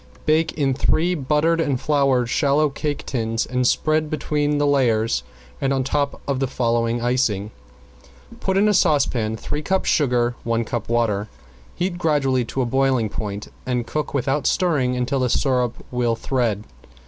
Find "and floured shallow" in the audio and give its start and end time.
1.61-2.69